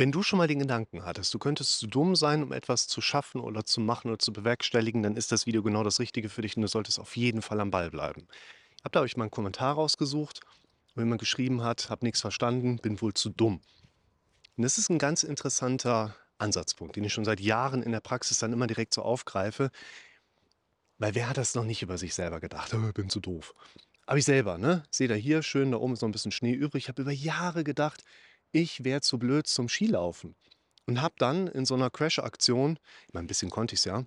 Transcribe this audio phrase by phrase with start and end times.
[0.00, 3.00] Wenn du schon mal den Gedanken hattest, du könntest zu dumm sein, um etwas zu
[3.00, 6.40] schaffen oder zu machen oder zu bewerkstelligen, dann ist das Video genau das Richtige für
[6.40, 8.28] dich und du solltest auf jeden Fall am Ball bleiben.
[8.84, 10.40] Habt ihr euch mal einen Kommentar rausgesucht,
[10.94, 13.60] wo jemand geschrieben hat, hab nichts verstanden, bin wohl zu dumm.
[14.56, 18.38] Und das ist ein ganz interessanter Ansatzpunkt, den ich schon seit Jahren in der Praxis
[18.38, 19.72] dann immer direkt so aufgreife,
[20.98, 22.72] weil wer hat das noch nicht über sich selber gedacht?
[22.72, 23.54] "Äh, bin zu doof.
[24.06, 24.84] Aber ich selber, ne?
[24.90, 26.84] Seht ihr hier, schön, da oben ist noch ein bisschen Schnee übrig.
[26.84, 28.04] Ich habe über Jahre gedacht,
[28.52, 30.34] ich wäre zu blöd zum Skilaufen.
[30.86, 34.04] Und habe dann in so einer Crash-Aktion, ich meine, ein bisschen konnte ich's ja,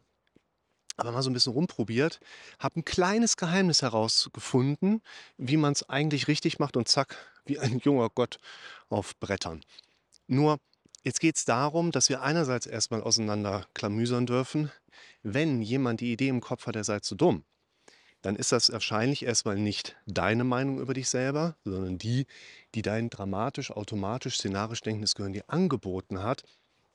[0.98, 2.20] aber mal so ein bisschen rumprobiert,
[2.60, 5.02] habe ein kleines Geheimnis herausgefunden,
[5.38, 8.40] wie man es eigentlich richtig macht und zack, wie ein junger Gott
[8.90, 9.64] auf Brettern.
[10.28, 10.60] Nur,
[11.04, 14.72] jetzt geht es darum, dass wir einerseits erstmal auseinanderklamüsern dürfen,
[15.24, 17.46] wenn jemand die Idee im Kopf hat, er sei zu dumm,
[18.22, 22.28] dann ist das wahrscheinlich erstmal nicht deine Meinung über dich selber, sondern die,
[22.76, 26.44] die dein dramatisch, automatisch, szenarisch denkendes Gehirn dir angeboten hat.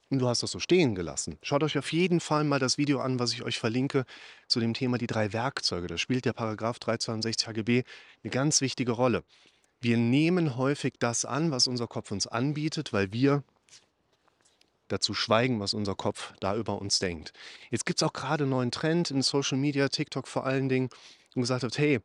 [0.09, 1.37] Und du hast das so stehen gelassen.
[1.43, 4.05] Schaut euch auf jeden Fall mal das Video an, was ich euch verlinke
[4.47, 5.89] zu dem Thema die drei Werkzeuge.
[5.89, 7.83] Da spielt der Paragraph 362 HGB
[8.23, 9.25] eine ganz wichtige Rolle.
[9.81, 13.43] Wir nehmen häufig das an, was unser Kopf uns anbietet, weil wir
[14.89, 17.33] dazu schweigen, was unser Kopf da über uns denkt.
[17.71, 20.89] Jetzt gibt es auch gerade einen neuen Trend in Social Media, TikTok vor allen Dingen,
[21.35, 22.01] und gesagt hat, hey,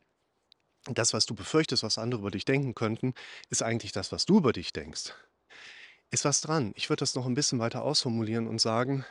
[0.86, 3.14] das, was du befürchtest, was andere über dich denken könnten,
[3.50, 5.14] ist eigentlich das, was du über dich denkst.
[6.10, 6.74] Ist was dran.
[6.76, 9.06] Ich würde das noch ein bisschen weiter ausformulieren und sagen,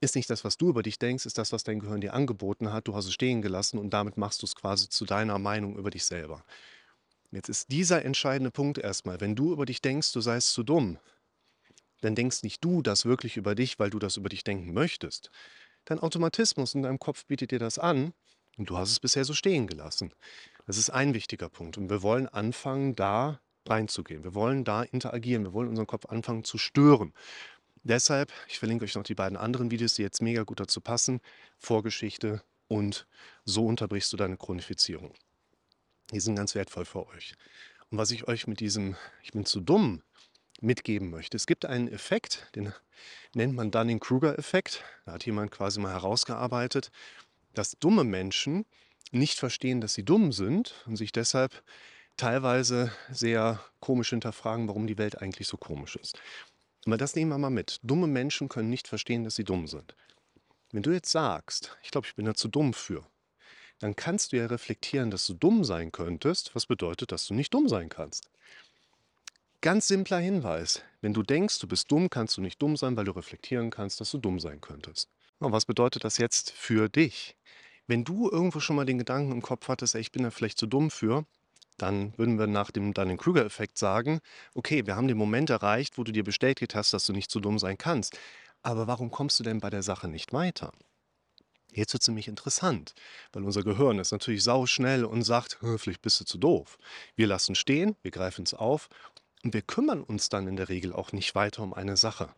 [0.00, 2.72] ist nicht das, was du über dich denkst, ist das, was dein Gehirn dir angeboten
[2.72, 2.88] hat.
[2.88, 5.90] Du hast es stehen gelassen und damit machst du es quasi zu deiner Meinung über
[5.90, 6.44] dich selber.
[7.30, 10.98] Jetzt ist dieser entscheidende Punkt erstmal, wenn du über dich denkst, du seist zu dumm,
[12.00, 15.30] dann denkst nicht du das wirklich über dich, weil du das über dich denken möchtest.
[15.84, 18.12] Dein Automatismus in deinem Kopf bietet dir das an
[18.56, 20.12] und du hast es bisher so stehen gelassen.
[20.66, 21.78] Das ist ein wichtiger Punkt.
[21.78, 24.24] Und wir wollen anfangen, da reinzugehen.
[24.24, 25.44] Wir wollen da interagieren.
[25.44, 27.12] Wir wollen unseren Kopf anfangen zu stören.
[27.82, 31.20] Deshalb, ich verlinke euch noch die beiden anderen Videos, die jetzt mega gut dazu passen.
[31.58, 33.06] Vorgeschichte und
[33.44, 35.14] so unterbrichst du deine Chronifizierung.
[36.10, 37.34] Die sind ganz wertvoll für euch.
[37.90, 40.02] Und was ich euch mit diesem Ich bin zu dumm
[40.60, 41.36] mitgeben möchte.
[41.36, 42.72] Es gibt einen Effekt, den
[43.34, 44.82] nennt man Dunning-Kruger-Effekt.
[45.04, 46.90] Da hat jemand quasi mal herausgearbeitet,
[47.54, 48.64] dass dumme Menschen
[49.12, 51.62] nicht verstehen, dass sie dumm sind und sich deshalb
[52.16, 56.18] teilweise sehr komisch hinterfragen, warum die Welt eigentlich so komisch ist.
[56.86, 57.80] Aber das nehmen wir mal mit.
[57.82, 59.94] Dumme Menschen können nicht verstehen, dass sie dumm sind.
[60.72, 63.06] Wenn du jetzt sagst, ich glaube, ich bin da zu dumm für,
[63.78, 67.52] dann kannst du ja reflektieren, dass du dumm sein könntest, was bedeutet, dass du nicht
[67.52, 68.30] dumm sein kannst.
[69.60, 70.82] Ganz simpler Hinweis.
[71.00, 74.00] Wenn du denkst, du bist dumm, kannst du nicht dumm sein, weil du reflektieren kannst,
[74.00, 75.08] dass du dumm sein könntest.
[75.38, 77.36] Und was bedeutet das jetzt für dich?
[77.86, 80.58] Wenn du irgendwo schon mal den Gedanken im Kopf hattest, ey, ich bin da vielleicht
[80.58, 81.24] zu dumm für,
[81.78, 84.20] dann würden wir nach dem Dunning-Kruger-Effekt sagen,
[84.54, 87.40] okay, wir haben den Moment erreicht, wo du dir bestätigt hast, dass du nicht zu
[87.40, 88.18] dumm sein kannst.
[88.62, 90.72] Aber warum kommst du denn bei der Sache nicht weiter?
[91.72, 92.94] Jetzt wird es nämlich interessant,
[93.32, 96.78] weil unser Gehirn ist natürlich sauschnell und sagt, vielleicht bist du zu doof.
[97.14, 98.88] Wir lassen stehen, wir greifen es auf
[99.46, 102.30] und wir kümmern uns dann in der Regel auch nicht weiter um eine Sache.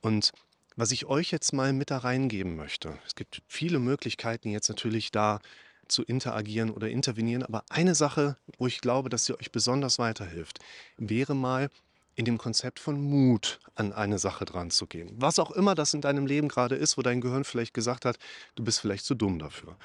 [0.00, 0.32] Und
[0.76, 5.10] was ich euch jetzt mal mit da reingeben möchte, es gibt viele Möglichkeiten jetzt natürlich
[5.10, 5.40] da
[5.88, 10.60] zu interagieren oder intervenieren, aber eine Sache, wo ich glaube, dass sie euch besonders weiterhilft,
[10.96, 11.68] wäre mal
[12.14, 15.10] in dem Konzept von Mut an eine Sache dran zu gehen.
[15.18, 18.16] Was auch immer das in deinem Leben gerade ist, wo dein Gehirn vielleicht gesagt hat,
[18.54, 19.76] du bist vielleicht zu dumm dafür.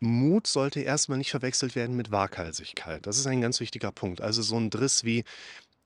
[0.00, 3.06] Mut sollte erstmal nicht verwechselt werden mit Waghalsigkeit.
[3.06, 4.20] Das ist ein ganz wichtiger Punkt.
[4.20, 5.24] Also so ein Driss wie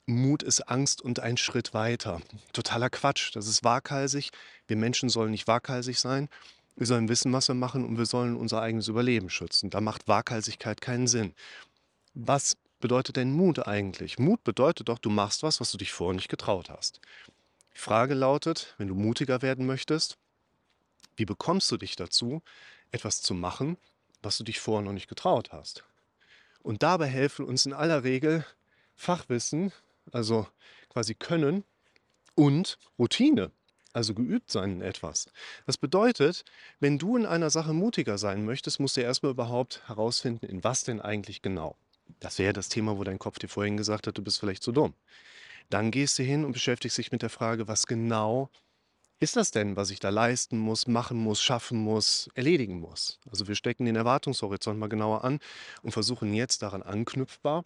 [0.07, 2.21] Mut ist Angst und ein Schritt weiter.
[2.53, 3.35] Totaler Quatsch.
[3.35, 4.31] Das ist waghalsig.
[4.67, 6.29] Wir Menschen sollen nicht waghalsig sein.
[6.77, 9.71] Wir sollen wissen, was wir machen und wir sollen unser eigenes Überleben schützen.
[9.71, 11.35] Da macht Waghalsigkeit keinen Sinn.
[12.13, 14.19] Was bedeutet denn Mut eigentlich?
[14.19, 17.01] Mut bedeutet doch, du machst was, was du dich vorher nicht getraut hast.
[17.75, 20.19] Die Frage lautet, wenn du mutiger werden möchtest,
[21.17, 22.43] wie bekommst du dich dazu,
[22.91, 23.79] etwas zu machen,
[24.23, 25.85] was du dich vorher noch nicht getraut hast?
[26.63, 28.45] Und dabei helfen uns in aller Regel
[28.97, 29.73] Fachwissen,
[30.13, 30.47] also
[30.89, 31.65] quasi Können
[32.35, 33.51] und Routine,
[33.93, 35.27] also geübt sein in etwas.
[35.67, 36.45] Das bedeutet,
[36.81, 40.85] wenn du in einer Sache mutiger sein möchtest, musst du erstmal überhaupt herausfinden, in was
[40.85, 41.77] denn eigentlich genau.
[42.21, 44.73] Das wäre das Thema, wo dein Kopf dir vorhin gesagt hat, du bist vielleicht zu
[44.73, 44.95] dumm.
[45.71, 48.51] Dann gehst du hin und beschäftigst dich mit der Frage, was genau
[49.21, 53.21] ist das denn, was ich da leisten muss, machen muss, schaffen muss, erledigen muss?
[53.31, 55.39] Also wir stecken den Erwartungshorizont mal genauer an
[55.83, 57.65] und versuchen jetzt daran anknüpfbar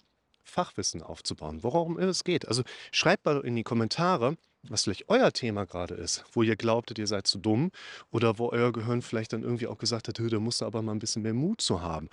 [0.49, 2.49] Fachwissen aufzubauen, worum es geht.
[2.49, 6.99] Also schreibt mal in die Kommentare, was vielleicht euer Thema gerade ist, wo ihr glaubtet,
[6.99, 7.71] ihr seid zu dumm
[8.11, 10.93] oder wo euer Gehirn vielleicht dann irgendwie auch gesagt hat, da musst du aber mal
[10.93, 12.09] ein bisschen mehr Mut zu haben.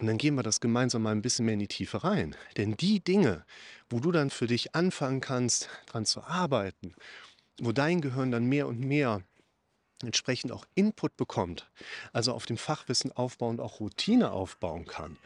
[0.00, 2.34] Und dann gehen wir das gemeinsam mal ein bisschen mehr in die Tiefe rein.
[2.56, 3.44] Denn die Dinge,
[3.88, 6.94] wo du dann für dich anfangen kannst, dran zu arbeiten,
[7.60, 9.22] wo dein Gehirn dann mehr und mehr
[10.02, 11.70] entsprechend auch Input bekommt,
[12.12, 15.16] also auf dem Fachwissen aufbauend auch Routine aufbauen kann.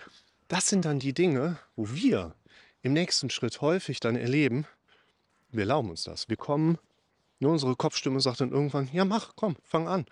[0.48, 2.34] Das sind dann die Dinge, wo wir
[2.80, 4.66] im nächsten Schritt häufig dann erleben,
[5.50, 6.28] wir erlauben uns das.
[6.28, 6.78] Wir kommen,
[7.38, 10.06] nur unsere Kopfstimme sagt dann irgendwann, ja mach, komm, fang an.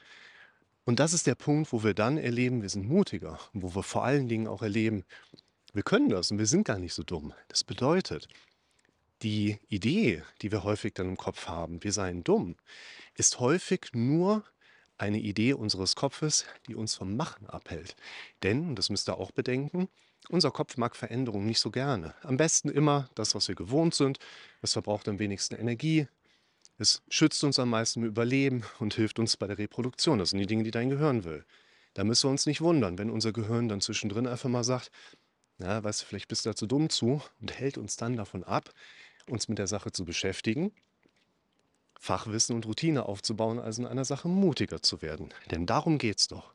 [0.84, 4.04] Und das ist der Punkt, wo wir dann erleben, wir sind mutiger wo wir vor
[4.04, 5.04] allen Dingen auch erleben,
[5.72, 7.34] wir können das und wir sind gar nicht so dumm.
[7.48, 8.28] Das bedeutet,
[9.22, 12.56] die Idee, die wir häufig dann im Kopf haben, wir seien dumm,
[13.14, 14.44] ist häufig nur
[14.98, 17.96] eine Idee unseres Kopfes, die uns vom Machen abhält.
[18.42, 19.88] Denn, und das müsst ihr auch bedenken,
[20.28, 22.14] unser Kopf mag Veränderungen nicht so gerne.
[22.22, 24.18] Am besten immer das, was wir gewohnt sind.
[24.60, 26.08] Das verbraucht am wenigsten Energie.
[26.78, 30.18] Es schützt uns am meisten im Überleben und hilft uns bei der Reproduktion.
[30.18, 31.44] Das sind die Dinge, die dein Gehirn will.
[31.94, 34.90] Da müssen wir uns nicht wundern, wenn unser Gehirn dann zwischendrin einfach mal sagt,
[35.58, 38.44] na, weißt du, vielleicht bist du da zu dumm zu und hält uns dann davon
[38.44, 38.70] ab,
[39.26, 40.72] uns mit der Sache zu beschäftigen,
[41.98, 45.32] Fachwissen und Routine aufzubauen, also in einer Sache mutiger zu werden.
[45.50, 46.52] Denn darum geht es doch.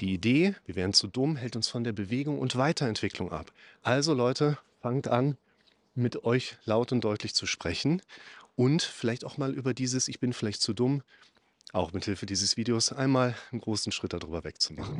[0.00, 3.52] Die Idee, wir wären zu dumm, hält uns von der Bewegung und Weiterentwicklung ab.
[3.82, 5.36] Also Leute, fangt an,
[5.94, 8.02] mit euch laut und deutlich zu sprechen
[8.56, 11.02] und vielleicht auch mal über dieses Ich bin vielleicht zu dumm,
[11.72, 14.98] auch mit Hilfe dieses Videos einmal einen großen Schritt darüber wegzumachen.